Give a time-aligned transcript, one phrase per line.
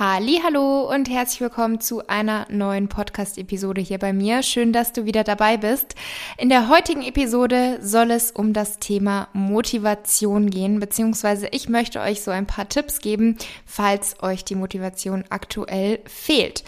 [0.00, 4.44] Hallo und herzlich willkommen zu einer neuen Podcast-Episode hier bei mir.
[4.44, 5.96] Schön, dass du wieder dabei bist.
[6.36, 12.22] In der heutigen Episode soll es um das Thema Motivation gehen, beziehungsweise ich möchte euch
[12.22, 16.62] so ein paar Tipps geben, falls euch die Motivation aktuell fehlt.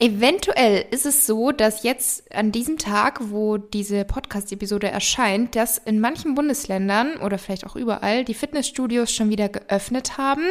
[0.00, 5.98] Eventuell ist es so, dass jetzt an diesem Tag, wo diese Podcast-Episode erscheint, dass in
[5.98, 10.44] manchen Bundesländern oder vielleicht auch überall die Fitnessstudios schon wieder geöffnet haben.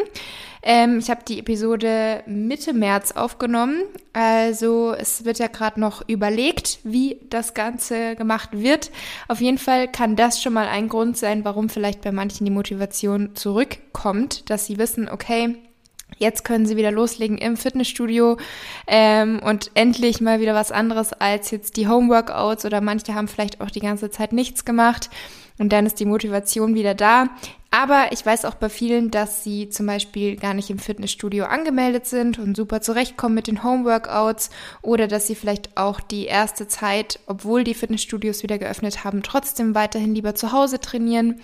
[0.63, 3.83] Ähm, ich habe die Episode Mitte März aufgenommen.
[4.11, 8.91] Also es wird ja gerade noch überlegt, wie das Ganze gemacht wird.
[9.29, 12.51] Auf jeden Fall kann das schon mal ein Grund sein, warum vielleicht bei manchen die
[12.51, 15.55] Motivation zurückkommt, dass sie wissen, okay,
[16.17, 18.37] Jetzt können sie wieder loslegen im Fitnessstudio
[18.87, 23.61] ähm, und endlich mal wieder was anderes als jetzt die Homeworkouts oder manche haben vielleicht
[23.61, 25.09] auch die ganze Zeit nichts gemacht
[25.59, 27.27] und dann ist die Motivation wieder da.
[27.69, 32.07] Aber ich weiß auch bei vielen, dass sie zum Beispiel gar nicht im Fitnessstudio angemeldet
[32.07, 34.49] sind und super zurechtkommen mit den Homeworkouts
[34.81, 39.75] oder dass sie vielleicht auch die erste Zeit, obwohl die Fitnessstudios wieder geöffnet haben, trotzdem
[39.75, 41.41] weiterhin lieber zu Hause trainieren.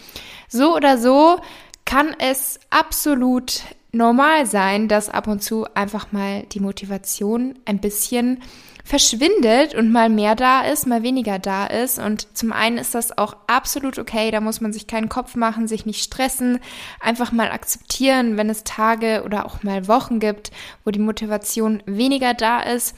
[0.47, 1.39] So oder so
[1.85, 3.63] kann es absolut
[3.93, 8.41] normal sein, dass ab und zu einfach mal die Motivation ein bisschen
[8.83, 11.99] verschwindet und mal mehr da ist, mal weniger da ist.
[11.99, 15.67] Und zum einen ist das auch absolut okay, da muss man sich keinen Kopf machen,
[15.67, 16.59] sich nicht stressen,
[16.99, 20.51] einfach mal akzeptieren, wenn es Tage oder auch mal Wochen gibt,
[20.83, 22.95] wo die Motivation weniger da ist.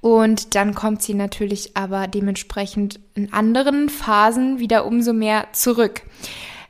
[0.00, 6.02] Und dann kommt sie natürlich aber dementsprechend in anderen Phasen wieder umso mehr zurück.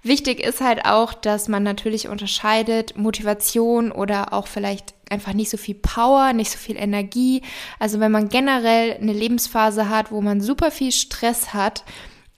[0.02, 5.56] Wichtig ist halt auch, dass man natürlich unterscheidet Motivation oder auch vielleicht einfach nicht so
[5.56, 7.42] viel Power, nicht so viel Energie.
[7.78, 11.84] Also wenn man generell eine Lebensphase hat, wo man super viel Stress hat,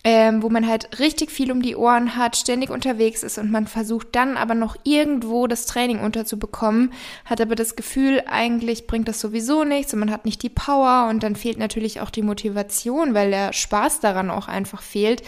[0.05, 3.67] ähm, wo man halt richtig viel um die Ohren hat, ständig unterwegs ist und man
[3.67, 6.93] versucht dann aber noch irgendwo das Training unterzubekommen,
[7.25, 11.09] hat aber das Gefühl, eigentlich bringt das sowieso nichts und man hat nicht die Power
[11.11, 15.23] und dann fehlt natürlich auch die Motivation, weil der Spaß daran auch einfach fehlt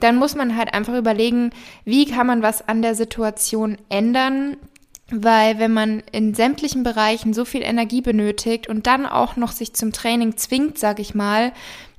[0.00, 1.50] dann muss man halt einfach überlegen,
[1.84, 4.56] wie kann man was an der Situation ändern,
[5.10, 9.72] weil wenn man in sämtlichen Bereichen so viel Energie benötigt und dann auch noch sich
[9.72, 11.52] zum Training zwingt, sag ich mal,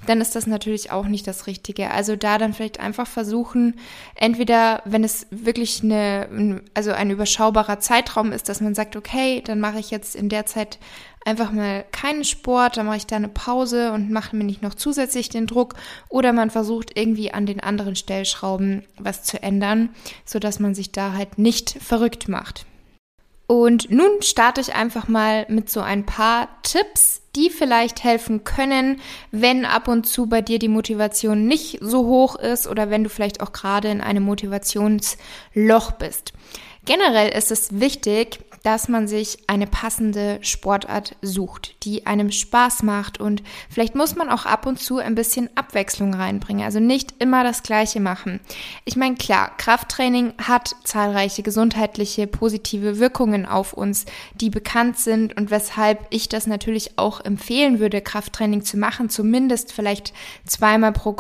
[0.06, 1.92] dann ist das natürlich auch nicht das Richtige.
[1.92, 3.80] Also da dann vielleicht einfach versuchen,
[4.16, 9.60] entweder, wenn es wirklich eine, also ein überschaubarer Zeitraum ist, dass man sagt, okay, dann
[9.60, 10.78] mache ich jetzt in der Zeit
[11.26, 14.76] einfach mal keinen Sport, dann mache ich da eine Pause und mache mir nicht noch
[14.76, 15.76] zusätzlich den Druck
[16.08, 19.90] oder man versucht irgendwie an den anderen Stellschrauben was zu ändern,
[20.24, 22.66] so dass man sich da halt nicht verrückt macht.
[23.48, 29.00] Und nun starte ich einfach mal mit so ein paar Tipps, die vielleicht helfen können,
[29.32, 33.10] wenn ab und zu bei dir die Motivation nicht so hoch ist oder wenn du
[33.10, 36.34] vielleicht auch gerade in einem Motivationsloch bist.
[36.86, 43.18] Generell ist es wichtig, dass man sich eine passende Sportart sucht, die einem Spaß macht
[43.18, 47.46] und vielleicht muss man auch ab und zu ein bisschen Abwechslung reinbringen, also nicht immer
[47.46, 48.42] das Gleiche machen.
[48.84, 54.04] Ich meine, klar, Krafttraining hat zahlreiche gesundheitliche positive Wirkungen auf uns,
[54.36, 59.72] die bekannt sind und weshalb ich das natürlich auch empfehlen würde, Krafttraining zu machen, zumindest
[59.72, 60.12] vielleicht
[60.46, 61.14] zweimal pro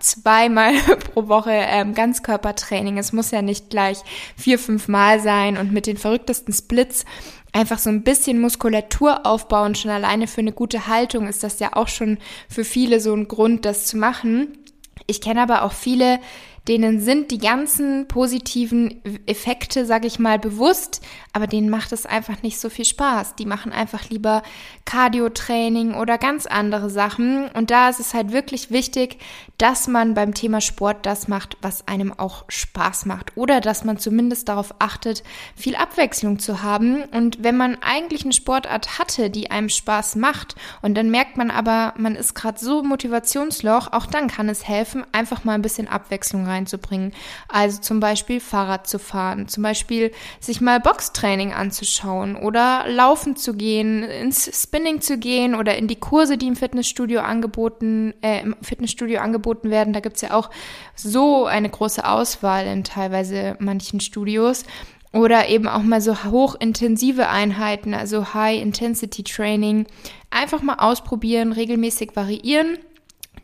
[0.00, 0.74] zweimal
[1.14, 2.98] pro Woche ähm, Ganzkörpertraining.
[2.98, 3.98] Es muss ja nicht gleich
[4.36, 7.04] vier, fünf Mal sein und mit den verrücktesten Splits
[7.52, 9.74] einfach so ein bisschen Muskulatur aufbauen.
[9.74, 12.18] Schon alleine für eine gute Haltung ist das ja auch schon
[12.48, 14.58] für viele so ein Grund, das zu machen.
[15.06, 16.20] Ich kenne aber auch viele,
[16.68, 21.00] denen sind die ganzen positiven Effekte, sage ich mal, bewusst,
[21.32, 23.36] aber denen macht es einfach nicht so viel Spaß.
[23.36, 24.42] Die machen einfach lieber
[24.84, 27.48] Cardio-Training oder ganz andere Sachen.
[27.48, 29.18] Und da ist es halt wirklich wichtig,
[29.58, 33.36] dass man beim Thema Sport das macht, was einem auch Spaß macht.
[33.36, 35.22] Oder dass man zumindest darauf achtet,
[35.56, 37.04] viel Abwechslung zu haben.
[37.04, 41.50] Und wenn man eigentlich eine Sportart hatte, die einem Spaß macht, und dann merkt man
[41.50, 45.88] aber, man ist gerade so Motivationsloch, auch dann kann es helfen, einfach mal ein bisschen
[45.88, 47.12] Abwechslung reinzubringen.
[47.48, 53.54] Also zum Beispiel Fahrrad zu fahren, zum Beispiel sich mal Boxtraining anzuschauen oder laufen zu
[53.54, 58.56] gehen, ins Spinning zu gehen oder in die Kurse, die im Fitnessstudio angeboten, äh, im
[58.62, 59.92] Fitnessstudio angeboten werden.
[59.92, 60.50] Da gibt's ja auch
[60.94, 64.64] so eine große Auswahl in teilweise manchen Studios.
[65.12, 69.86] Oder eben auch mal so hochintensive Einheiten, also High-Intensity-Training.
[70.30, 72.78] Einfach mal ausprobieren, regelmäßig variieren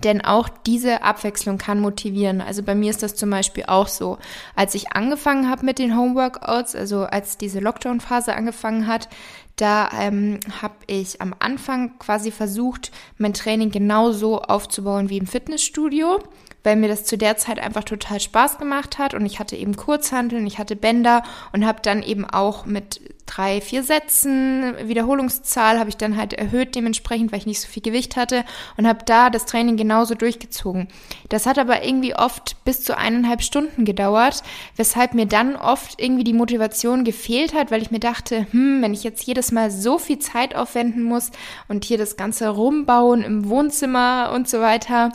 [0.04, 2.40] denn auch diese Abwechslung kann motivieren.
[2.40, 4.18] Also bei mir ist das zum Beispiel auch so.
[4.54, 9.08] Als ich angefangen habe mit den Homeworkouts, also als diese Lockdown-Phase angefangen hat,
[9.56, 16.20] da ähm, habe ich am Anfang quasi versucht, mein Training genauso aufzubauen wie im Fitnessstudio
[16.66, 19.76] weil mir das zu der Zeit einfach total Spaß gemacht hat und ich hatte eben
[19.76, 21.22] Kurzhanteln, ich hatte Bänder
[21.52, 26.74] und habe dann eben auch mit drei, vier Sätzen, Wiederholungszahl habe ich dann halt erhöht
[26.74, 28.44] dementsprechend, weil ich nicht so viel Gewicht hatte
[28.76, 30.88] und habe da das Training genauso durchgezogen.
[31.28, 34.42] Das hat aber irgendwie oft bis zu eineinhalb Stunden gedauert,
[34.76, 38.94] weshalb mir dann oft irgendwie die Motivation gefehlt hat, weil ich mir dachte, hm, wenn
[38.94, 41.30] ich jetzt jedes Mal so viel Zeit aufwenden muss
[41.68, 45.10] und hier das ganze rumbauen im Wohnzimmer und so weiter,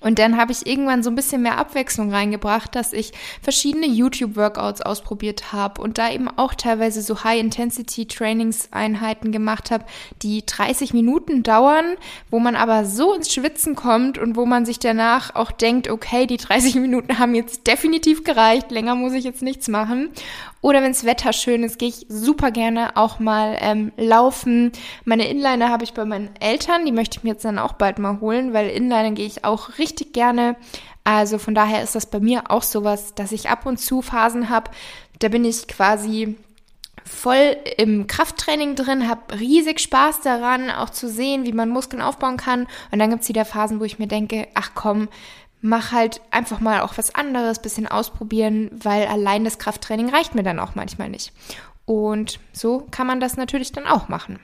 [0.00, 3.12] und dann habe ich irgendwann so ein bisschen mehr Abwechslung reingebracht, dass ich
[3.42, 9.84] verschiedene YouTube-Workouts ausprobiert habe und da eben auch teilweise so High-Intensity-Trainingseinheiten gemacht habe,
[10.22, 11.96] die 30 Minuten dauern,
[12.30, 16.26] wo man aber so ins Schwitzen kommt und wo man sich danach auch denkt, okay,
[16.26, 20.10] die 30 Minuten haben jetzt definitiv gereicht, länger muss ich jetzt nichts machen.
[20.60, 24.72] Oder wenns Wetter schön ist, gehe ich super gerne auch mal ähm, laufen.
[25.04, 27.98] Meine Inliner habe ich bei meinen Eltern, die möchte ich mir jetzt dann auch bald
[27.98, 30.56] mal holen, weil Inliner gehe ich auch richtig gerne.
[31.04, 34.50] Also von daher ist das bei mir auch sowas, dass ich ab und zu Phasen
[34.50, 34.70] habe.
[35.20, 36.36] Da bin ich quasi
[37.04, 42.36] voll im Krafttraining drin, habe riesig Spaß daran, auch zu sehen, wie man Muskeln aufbauen
[42.36, 42.66] kann.
[42.90, 45.08] Und dann gibt's wieder Phasen, wo ich mir denke, ach komm,
[45.60, 50.42] mach halt einfach mal auch was anderes, bisschen ausprobieren, weil allein das Krafttraining reicht mir
[50.42, 51.32] dann auch manchmal nicht.
[51.84, 54.38] Und so kann man das natürlich dann auch machen.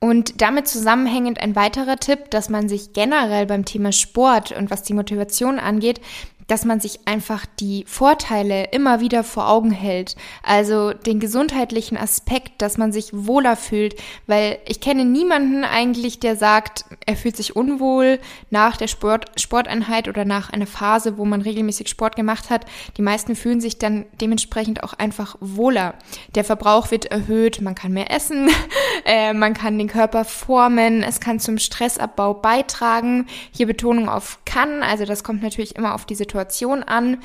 [0.00, 4.82] Und damit zusammenhängend ein weiterer Tipp, dass man sich generell beim Thema Sport und was
[4.82, 6.00] die Motivation angeht,
[6.48, 10.16] dass man sich einfach die Vorteile immer wieder vor Augen hält.
[10.42, 13.94] Also den gesundheitlichen Aspekt, dass man sich wohler fühlt,
[14.26, 18.18] weil ich kenne niemanden eigentlich, der sagt, er fühlt sich unwohl
[18.50, 22.64] nach der Sport, Sporteinheit oder nach einer Phase, wo man regelmäßig Sport gemacht hat.
[22.96, 25.94] Die meisten fühlen sich dann dementsprechend auch einfach wohler.
[26.34, 28.48] Der Verbrauch wird erhöht, man kann mehr essen,
[29.04, 33.26] äh, man kann den Körper formen, es kann zum Stressabbau beitragen.
[33.52, 37.18] Hier Betonung auf kann, also das kommt natürlich immer auf die Situation Situation an.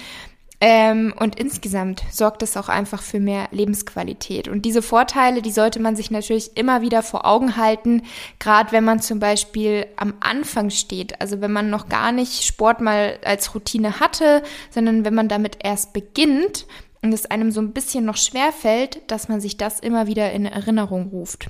[0.65, 4.47] Ähm, und insgesamt sorgt es auch einfach für mehr Lebensqualität.
[4.47, 8.03] Und diese Vorteile, die sollte man sich natürlich immer wieder vor Augen halten,
[8.39, 11.19] gerade wenn man zum Beispiel am Anfang steht.
[11.19, 15.57] Also wenn man noch gar nicht Sport mal als Routine hatte, sondern wenn man damit
[15.61, 16.65] erst beginnt
[17.01, 20.31] und es einem so ein bisschen noch schwer fällt, dass man sich das immer wieder
[20.31, 21.47] in Erinnerung ruft.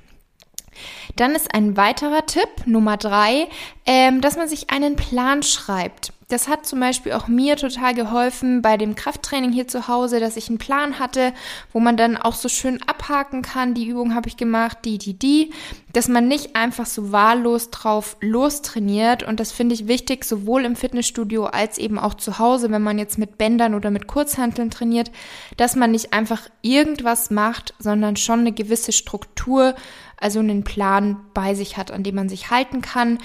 [1.15, 3.47] Dann ist ein weiterer Tipp, Nummer drei,
[3.85, 6.13] ähm, dass man sich einen Plan schreibt.
[6.27, 10.37] Das hat zum Beispiel auch mir total geholfen bei dem Krafttraining hier zu Hause, dass
[10.37, 11.33] ich einen Plan hatte,
[11.71, 13.73] wo man dann auch so schön abhaken kann.
[13.73, 15.51] Die Übung habe ich gemacht, die, die, die.
[15.91, 19.23] Dass man nicht einfach so wahllos drauf lostrainiert.
[19.23, 22.97] Und das finde ich wichtig, sowohl im Fitnessstudio als eben auch zu Hause, wenn man
[22.97, 25.11] jetzt mit Bändern oder mit Kurzhanteln trainiert,
[25.57, 29.75] dass man nicht einfach irgendwas macht, sondern schon eine gewisse Struktur,
[30.17, 33.19] also einen Plan bei sich hat, an dem man sich halten kann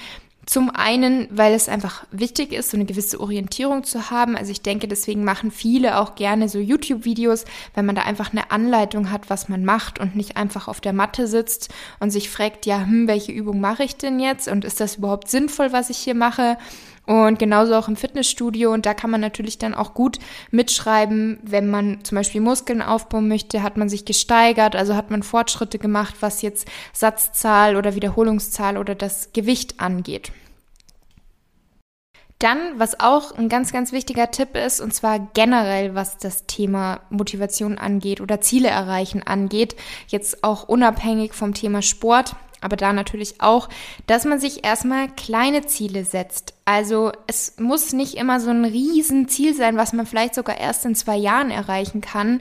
[0.49, 4.35] zum einen, weil es einfach wichtig ist, so eine gewisse Orientierung zu haben.
[4.35, 8.51] Also ich denke, deswegen machen viele auch gerne so YouTube-Videos, wenn man da einfach eine
[8.51, 11.69] Anleitung hat, was man macht und nicht einfach auf der Matte sitzt
[12.01, 15.29] und sich fragt, ja, hm, welche Übung mache ich denn jetzt und ist das überhaupt
[15.29, 16.57] sinnvoll, was ich hier mache?
[17.09, 18.71] Und genauso auch im Fitnessstudio.
[18.71, 20.19] Und da kann man natürlich dann auch gut
[20.51, 25.23] mitschreiben, wenn man zum Beispiel Muskeln aufbauen möchte, hat man sich gesteigert, also hat man
[25.23, 30.33] Fortschritte gemacht, was jetzt Satzzahl oder Wiederholungszahl oder das Gewicht angeht.
[32.39, 37.01] Dann, was auch ein ganz, ganz wichtiger Tipp ist, und zwar generell, was das Thema
[37.09, 39.77] Motivation angeht oder Ziele erreichen angeht,
[40.09, 43.69] jetzt auch unabhängig vom Thema Sport, aber da natürlich auch,
[44.07, 46.55] dass man sich erstmal kleine Ziele setzt.
[46.65, 50.95] Also es muss nicht immer so ein Riesenziel sein, was man vielleicht sogar erst in
[50.95, 52.41] zwei Jahren erreichen kann.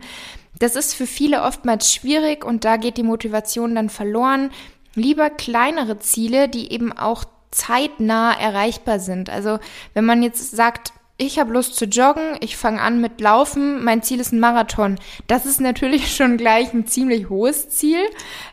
[0.60, 4.50] Das ist für viele oftmals schwierig und da geht die Motivation dann verloren.
[4.96, 9.30] Lieber kleinere Ziele, die eben auch zeitnah erreichbar sind.
[9.30, 9.60] Also
[9.94, 14.04] wenn man jetzt sagt, ich habe Lust zu joggen, ich fange an mit Laufen, mein
[14.04, 15.00] Ziel ist ein Marathon.
[15.26, 18.00] Das ist natürlich schon gleich ein ziemlich hohes Ziel.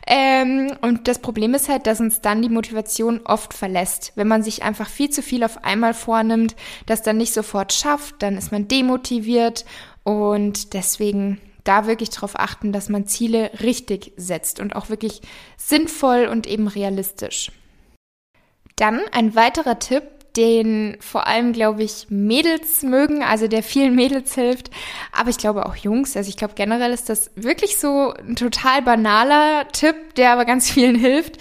[0.07, 4.13] Ähm, und das Problem ist halt, dass uns dann die Motivation oft verlässt.
[4.15, 6.55] Wenn man sich einfach viel zu viel auf einmal vornimmt,
[6.87, 9.65] das dann nicht sofort schafft, dann ist man demotiviert
[10.03, 15.21] und deswegen da wirklich darauf achten, dass man Ziele richtig setzt und auch wirklich
[15.57, 17.51] sinnvoll und eben realistisch.
[18.75, 20.03] Dann ein weiterer Tipp,
[20.37, 24.69] den vor allem, glaube ich, Mädels mögen, also der vielen Mädels hilft,
[25.11, 26.15] aber ich glaube auch Jungs.
[26.17, 30.69] Also ich glaube generell ist das wirklich so ein total banaler Tipp, der aber ganz
[30.71, 31.37] vielen hilft.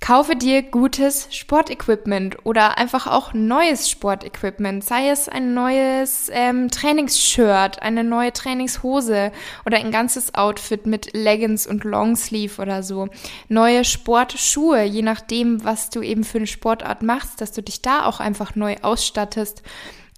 [0.00, 7.82] Kaufe dir gutes Sportequipment oder einfach auch neues Sportequipment, sei es ein neues ähm, Trainingsshirt,
[7.82, 9.32] eine neue Trainingshose
[9.66, 13.08] oder ein ganzes Outfit mit Leggings und Longsleeve oder so.
[13.48, 18.06] Neue Sportschuhe, je nachdem, was du eben für eine Sportart machst, dass du dich da
[18.06, 19.62] auch einfach neu ausstattest.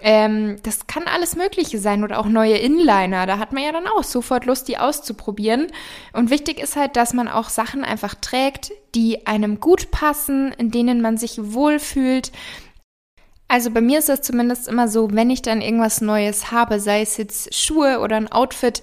[0.03, 3.27] Ähm, das kann alles Mögliche sein oder auch neue Inliner.
[3.27, 5.67] Da hat man ja dann auch sofort Lust, die auszuprobieren.
[6.13, 10.71] Und wichtig ist halt, dass man auch Sachen einfach trägt, die einem gut passen, in
[10.71, 12.33] denen man sich wohlfühlt.
[13.49, 17.03] Also bei mir ist es zumindest immer so, wenn ich dann irgendwas Neues habe, sei
[17.03, 18.83] es jetzt Schuhe oder ein Outfit,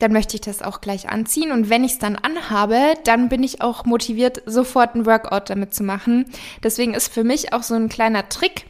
[0.00, 1.52] dann möchte ich das auch gleich anziehen.
[1.52, 5.74] Und wenn ich es dann anhabe, dann bin ich auch motiviert, sofort ein Workout damit
[5.74, 6.26] zu machen.
[6.64, 8.64] Deswegen ist für mich auch so ein kleiner Trick,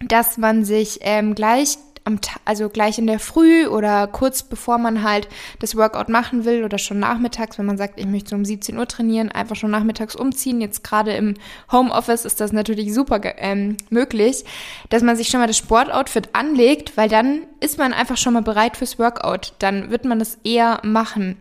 [0.00, 5.02] dass man sich ähm, gleich am, also gleich in der Früh oder kurz bevor man
[5.02, 5.28] halt
[5.58, 8.86] das Workout machen will oder schon nachmittags, wenn man sagt, ich möchte um 17 Uhr
[8.86, 10.60] trainieren, einfach schon nachmittags umziehen.
[10.60, 11.34] Jetzt gerade im
[11.70, 14.44] Homeoffice ist das natürlich super ähm, möglich,
[14.88, 18.42] dass man sich schon mal das Sportoutfit anlegt, weil dann ist man einfach schon mal
[18.42, 19.52] bereit fürs Workout.
[19.58, 21.36] Dann wird man das eher machen.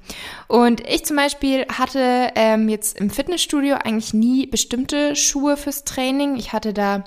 [0.47, 6.35] Und ich zum Beispiel hatte ähm, jetzt im Fitnessstudio eigentlich nie bestimmte Schuhe fürs Training.
[6.35, 7.05] Ich hatte da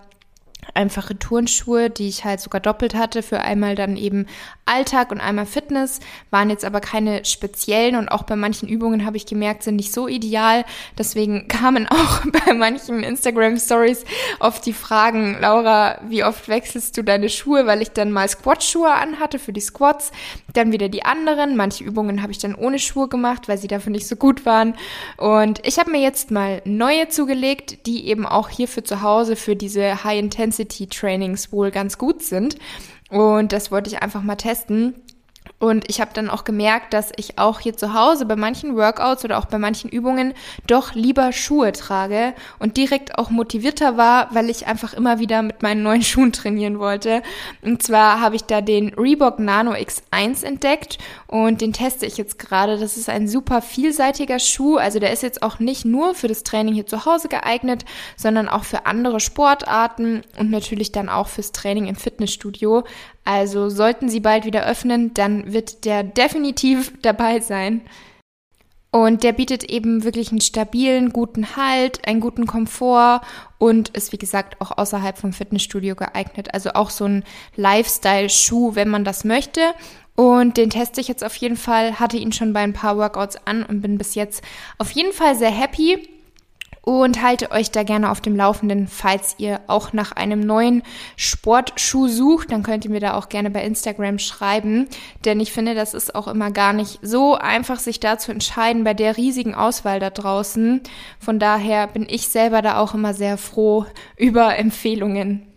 [0.75, 4.27] einfache Turnschuhe, die ich halt sogar doppelt hatte, für einmal dann eben
[4.67, 6.01] Alltag und einmal Fitness,
[6.31, 9.93] waren jetzt aber keine speziellen und auch bei manchen Übungen habe ich gemerkt, sind nicht
[9.93, 10.65] so ideal.
[10.99, 14.05] Deswegen kamen auch bei manchen Instagram Stories
[14.41, 18.93] oft die Fragen, Laura, wie oft wechselst du deine Schuhe, weil ich dann mal Squat-Schuhe
[18.93, 20.13] anhatte für die Squats,
[20.53, 21.57] dann wieder die anderen.
[21.57, 24.75] Manche Übungen habe ich dann ohne Schuhe gemacht, weil sie dafür nicht so gut waren.
[25.17, 29.37] Und ich habe mir jetzt mal neue zugelegt, die eben auch hier für zu Hause
[29.37, 32.57] für diese High-Intensity Intensity-Trainings wohl ganz gut sind.
[33.13, 34.95] Und das wollte ich einfach mal testen.
[35.63, 39.25] Und ich habe dann auch gemerkt, dass ich auch hier zu Hause bei manchen Workouts
[39.25, 40.35] oder auch bei manchen Übungen
[40.67, 45.63] doch lieber Schuhe trage und direkt auch motivierter war, weil ich einfach immer wieder mit
[45.63, 47.23] meinen neuen Schuhen trainieren wollte.
[47.61, 52.41] Und zwar habe ich da den Reebok Nano X1 entdeckt und den teste ich jetzt
[52.41, 52.77] gerade.
[52.77, 54.79] Das ist ein super vielseitiger Schuh.
[54.79, 57.85] Also der ist jetzt auch nicht nur für das Training hier zu Hause geeignet,
[58.17, 62.83] sondern auch für andere Sportarten und natürlich dann auch fürs Training im Fitnessstudio.
[63.25, 67.83] Also sollten sie bald wieder öffnen, dann wird der definitiv dabei sein.
[68.95, 73.23] Und der bietet eben wirklich einen stabilen, guten Halt, einen guten Komfort
[73.57, 76.53] und ist, wie gesagt, auch außerhalb vom Fitnessstudio geeignet.
[76.53, 77.25] Also auch so ein
[77.57, 79.63] Lifestyle-Schuh, wenn man das möchte.
[80.15, 83.39] Und den teste ich jetzt auf jeden Fall, hatte ihn schon bei ein paar Workouts
[83.47, 84.45] an und bin bis jetzt
[84.77, 86.07] auf jeden Fall sehr happy
[86.83, 90.83] und halte euch da gerne auf dem Laufenden, falls ihr auch nach einem neuen
[91.17, 94.89] Sportschuh sucht, dann könnt ihr mir da auch gerne bei Instagram schreiben,
[95.25, 98.85] denn ich finde, das ist auch immer gar nicht so einfach, sich da zu entscheiden
[98.85, 100.81] bei der riesigen Auswahl da draußen.
[101.21, 103.87] Von daher bin ich selber da auch immer sehr froh
[104.17, 105.52] über Empfehlungen.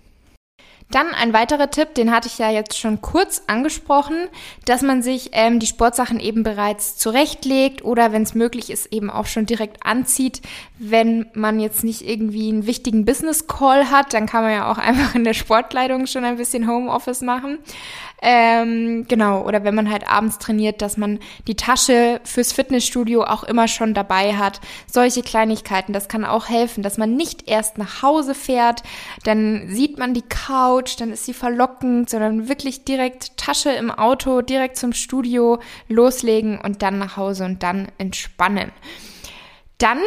[0.91, 4.27] Dann ein weiterer Tipp, den hatte ich ja jetzt schon kurz angesprochen,
[4.65, 9.09] dass man sich ähm, die Sportsachen eben bereits zurechtlegt oder wenn es möglich ist, eben
[9.09, 10.41] auch schon direkt anzieht.
[10.77, 14.77] Wenn man jetzt nicht irgendwie einen wichtigen Business Call hat, dann kann man ja auch
[14.79, 17.57] einfach in der Sportkleidung schon ein bisschen Homeoffice machen.
[18.27, 23.43] Ähm, genau, oder wenn man halt abends trainiert, dass man die Tasche fürs Fitnessstudio auch
[23.43, 24.61] immer schon dabei hat.
[24.91, 28.81] Solche Kleinigkeiten, das kann auch helfen, dass man nicht erst nach Hause fährt,
[29.25, 34.41] dann sieht man die Couch, dann ist sie verlockend, sondern wirklich direkt Tasche im Auto,
[34.41, 38.71] direkt zum Studio loslegen und dann nach Hause und dann entspannen.
[39.77, 39.99] Dann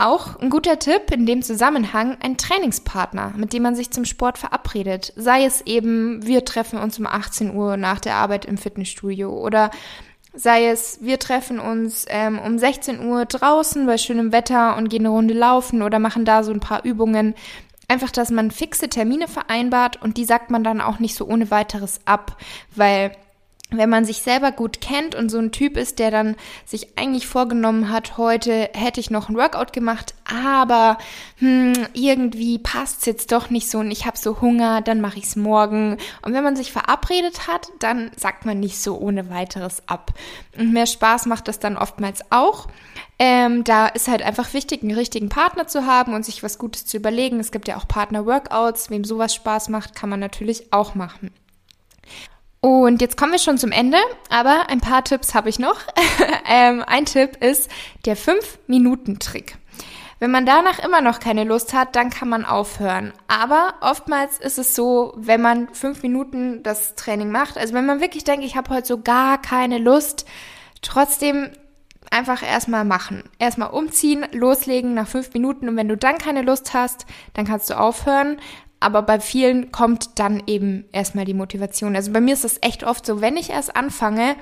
[0.00, 4.38] auch ein guter Tipp in dem Zusammenhang ein Trainingspartner, mit dem man sich zum Sport
[4.38, 5.12] verabredet.
[5.16, 9.70] Sei es eben, wir treffen uns um 18 Uhr nach der Arbeit im Fitnessstudio oder
[10.32, 15.02] Sei es, wir treffen uns ähm, um 16 Uhr draußen bei schönem Wetter und gehen
[15.02, 17.34] eine Runde laufen oder machen da so ein paar Übungen.
[17.88, 21.50] Einfach, dass man fixe Termine vereinbart und die sagt man dann auch nicht so ohne
[21.50, 22.36] weiteres ab,
[22.76, 23.10] weil
[23.70, 27.26] wenn man sich selber gut kennt und so ein Typ ist, der dann sich eigentlich
[27.26, 30.98] vorgenommen hat, heute hätte ich noch ein Workout gemacht, aber
[31.38, 35.36] hm, irgendwie passt's jetzt doch nicht so und ich habe so Hunger, dann mache ich's
[35.36, 35.98] morgen.
[36.22, 40.12] Und wenn man sich verabredet hat, dann sagt man nicht so ohne weiteres ab.
[40.58, 42.68] Und mehr Spaß macht das dann oftmals auch.
[43.18, 46.86] Ähm, da ist halt einfach wichtig, einen richtigen Partner zu haben und sich was Gutes
[46.86, 47.38] zu überlegen.
[47.38, 48.90] Es gibt ja auch Partner-Workouts.
[48.90, 51.30] Wem sowas Spaß macht, kann man natürlich auch machen.
[52.60, 53.96] Und jetzt kommen wir schon zum Ende,
[54.28, 55.80] aber ein paar Tipps habe ich noch.
[56.48, 57.70] ähm, ein Tipp ist
[58.04, 59.56] der 5-Minuten-Trick.
[60.18, 63.14] Wenn man danach immer noch keine Lust hat, dann kann man aufhören.
[63.26, 68.02] Aber oftmals ist es so, wenn man fünf Minuten das Training macht, also wenn man
[68.02, 70.26] wirklich denkt, ich habe heute so gar keine Lust,
[70.82, 71.48] trotzdem
[72.10, 73.24] einfach erstmal machen.
[73.38, 77.70] Erstmal umziehen, loslegen nach fünf Minuten und wenn du dann keine Lust hast, dann kannst
[77.70, 78.38] du aufhören.
[78.80, 81.94] Aber bei vielen kommt dann eben erstmal die Motivation.
[81.94, 84.36] Also bei mir ist das echt oft so, wenn ich erst anfange,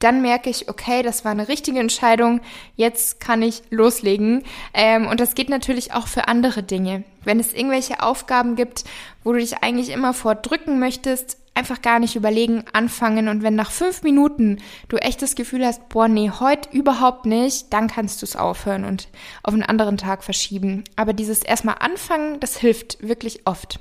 [0.00, 2.40] dann merke ich, okay, das war eine richtige Entscheidung,
[2.76, 4.42] jetzt kann ich loslegen.
[4.74, 7.04] Ähm, und das geht natürlich auch für andere Dinge.
[7.22, 8.84] Wenn es irgendwelche Aufgaben gibt,
[9.22, 13.70] wo du dich eigentlich immer vordrücken möchtest, einfach gar nicht überlegen, anfangen und wenn nach
[13.70, 14.58] fünf Minuten
[14.88, 18.84] du echt das Gefühl hast, boah, nee, heute überhaupt nicht, dann kannst du es aufhören
[18.84, 19.08] und
[19.42, 20.84] auf einen anderen Tag verschieben.
[20.96, 23.78] Aber dieses erstmal anfangen, das hilft wirklich oft.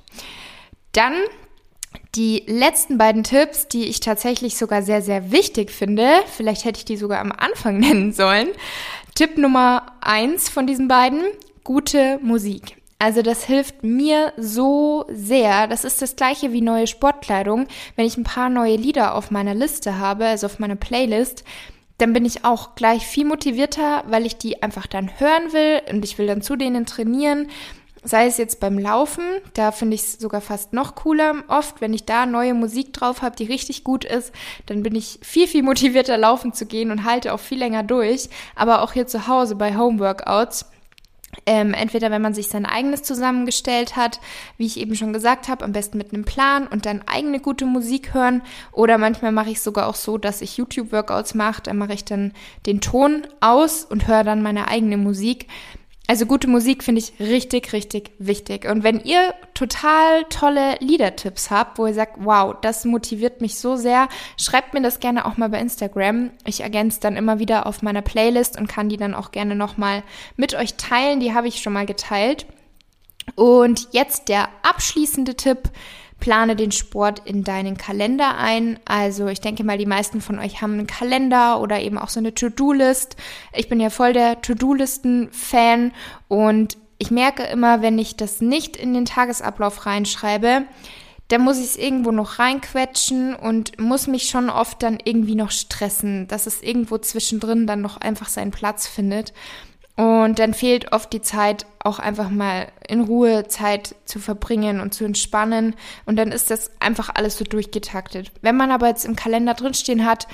[0.91, 1.13] Dann
[2.15, 6.85] die letzten beiden Tipps, die ich tatsächlich sogar sehr, sehr wichtig finde, vielleicht hätte ich
[6.85, 8.49] die sogar am Anfang nennen sollen.
[9.15, 11.23] Tipp Nummer eins von diesen beiden,
[11.63, 12.77] gute Musik.
[13.03, 15.67] Also das hilft mir so sehr.
[15.67, 17.67] Das ist das gleiche wie neue Sportkleidung.
[17.97, 21.43] Wenn ich ein paar neue Lieder auf meiner Liste habe, also auf meiner Playlist,
[21.97, 26.05] dann bin ich auch gleich viel motivierter, weil ich die einfach dann hören will und
[26.05, 27.49] ich will dann zu denen trainieren.
[28.05, 31.43] Sei es jetzt beim Laufen, da finde ich es sogar fast noch cooler.
[31.49, 34.31] Oft, wenn ich da neue Musik drauf habe, die richtig gut ist,
[34.67, 38.29] dann bin ich viel, viel motivierter laufen zu gehen und halte auch viel länger durch.
[38.55, 40.67] Aber auch hier zu Hause bei Homeworkouts
[41.45, 44.19] ähm, entweder wenn man sich sein eigenes zusammengestellt hat,
[44.57, 47.65] wie ich eben schon gesagt habe, am besten mit einem Plan und dann eigene gute
[47.65, 48.41] Musik hören.
[48.71, 51.63] Oder manchmal mache ich sogar auch so, dass ich YouTube-Workouts mache.
[51.63, 52.33] Da mache ich dann
[52.65, 55.47] den Ton aus und höre dann meine eigene Musik.
[56.05, 58.65] Also gute Musik finde ich richtig, richtig wichtig.
[58.69, 63.77] Und wenn ihr total tolle Liedertipps habt, wo ihr sagt, wow, das motiviert mich so
[63.77, 66.31] sehr, schreibt mir das gerne auch mal bei Instagram.
[66.45, 70.03] Ich ergänze dann immer wieder auf meiner Playlist und kann die dann auch gerne nochmal
[70.35, 71.21] mit euch teilen.
[71.21, 72.47] Die habe ich schon mal geteilt.
[73.35, 75.69] Und jetzt der abschließende Tipp
[76.23, 78.79] plane den Sport in deinen Kalender ein.
[78.85, 82.21] Also ich denke mal, die meisten von euch haben einen Kalender oder eben auch so
[82.21, 83.17] eine To-Do-List.
[83.53, 85.91] Ich bin ja voll der To-Do-Listen-Fan
[86.29, 90.63] und ich merke immer, wenn ich das nicht in den Tagesablauf reinschreibe,
[91.27, 95.51] dann muss ich es irgendwo noch reinquetschen und muss mich schon oft dann irgendwie noch
[95.51, 99.33] stressen, dass es irgendwo zwischendrin dann noch einfach seinen Platz findet.
[99.95, 104.93] Und dann fehlt oft die Zeit, auch einfach mal in Ruhe Zeit zu verbringen und
[104.93, 105.75] zu entspannen.
[106.05, 108.31] Und dann ist das einfach alles so durchgetaktet.
[108.41, 110.27] Wenn man aber jetzt im Kalender drinstehen hat,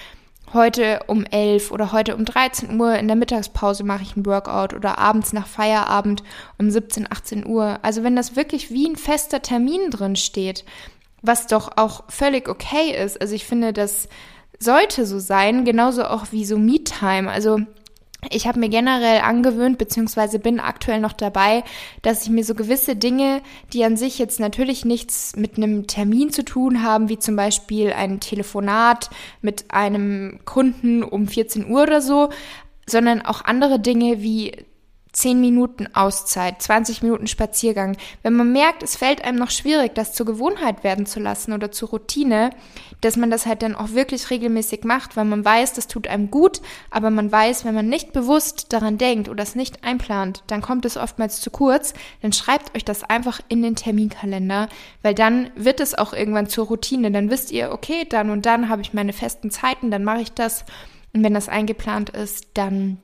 [0.53, 4.73] heute um 11 oder heute um 13 Uhr in der Mittagspause mache ich ein Workout
[4.73, 6.23] oder abends nach Feierabend
[6.57, 7.79] um 17, 18 Uhr.
[7.81, 10.63] Also wenn das wirklich wie ein fester Termin drin steht,
[11.21, 13.19] was doch auch völlig okay ist.
[13.19, 14.07] Also ich finde, das
[14.57, 17.29] sollte so sein, genauso auch wie so Me-Time.
[17.29, 17.59] Also
[18.29, 21.63] ich habe mir generell angewöhnt, beziehungsweise bin aktuell noch dabei,
[22.01, 26.31] dass ich mir so gewisse Dinge, die an sich jetzt natürlich nichts mit einem Termin
[26.31, 29.09] zu tun haben, wie zum Beispiel ein Telefonat
[29.41, 32.29] mit einem Kunden um 14 Uhr oder so,
[32.85, 34.65] sondern auch andere Dinge wie
[35.19, 37.97] 10 Minuten Auszeit, 20 Minuten Spaziergang.
[38.23, 41.73] Wenn man merkt, es fällt einem noch schwierig, das zur Gewohnheit werden zu lassen oder
[41.73, 42.51] zur Routine,
[43.01, 46.31] dass man das halt dann auch wirklich regelmäßig macht, weil man weiß, das tut einem
[46.31, 50.61] gut, aber man weiß, wenn man nicht bewusst daran denkt oder es nicht einplant, dann
[50.61, 54.69] kommt es oftmals zu kurz, dann schreibt euch das einfach in den Terminkalender,
[55.01, 57.11] weil dann wird es auch irgendwann zur Routine.
[57.11, 60.31] Dann wisst ihr, okay, dann und dann habe ich meine festen Zeiten, dann mache ich
[60.31, 60.63] das.
[61.11, 62.99] Und wenn das eingeplant ist, dann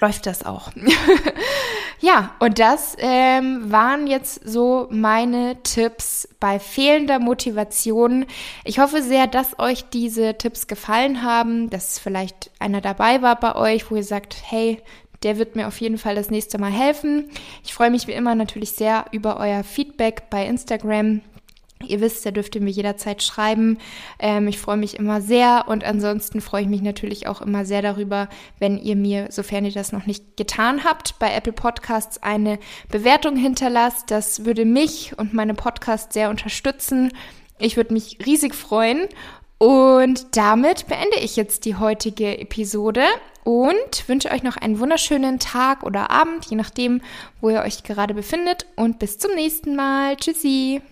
[0.00, 0.70] läuft das auch.
[2.00, 8.26] ja, und das ähm, waren jetzt so meine Tipps bei fehlender Motivation.
[8.64, 13.54] Ich hoffe sehr, dass euch diese Tipps gefallen haben, dass vielleicht einer dabei war bei
[13.54, 14.82] euch, wo ihr sagt, hey,
[15.22, 17.30] der wird mir auf jeden Fall das nächste Mal helfen.
[17.64, 21.20] Ich freue mich wie immer natürlich sehr über euer Feedback bei Instagram
[21.86, 23.78] Ihr wisst, da dürft ihr mir jederzeit schreiben.
[24.18, 27.82] Ähm, ich freue mich immer sehr und ansonsten freue ich mich natürlich auch immer sehr
[27.82, 32.58] darüber, wenn ihr mir, sofern ihr das noch nicht getan habt, bei Apple Podcasts eine
[32.90, 34.10] Bewertung hinterlasst.
[34.10, 37.12] Das würde mich und meine Podcasts sehr unterstützen.
[37.58, 39.08] Ich würde mich riesig freuen.
[39.58, 43.04] Und damit beende ich jetzt die heutige Episode
[43.44, 47.00] und wünsche euch noch einen wunderschönen Tag oder Abend, je nachdem,
[47.40, 48.66] wo ihr euch gerade befindet.
[48.74, 50.16] Und bis zum nächsten Mal.
[50.16, 50.82] Tschüssi.